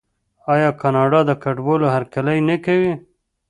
[0.53, 2.93] آیا کاناډا د کډوالو هرکلی نه کوي؟